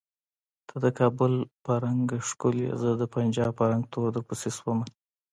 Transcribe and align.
ته 0.67 0.75
د 0.83 0.85
کابل 0.99 1.33
په 1.63 1.71
رنګه 1.83 2.17
ښکولیه 2.29 2.73
زه 2.81 2.89
د 3.01 3.03
پنجاب 3.15 3.51
په 3.57 3.63
رنګ 3.71 3.83
تور 3.93 4.07
درپسې 4.15 4.49
شومه 4.57 4.85